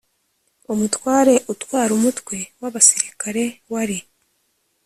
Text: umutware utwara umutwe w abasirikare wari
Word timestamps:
umutware 0.73 1.33
utwara 1.53 1.91
umutwe 1.99 2.37
w 2.61 2.63
abasirikare 2.69 3.43
wari 3.71 3.97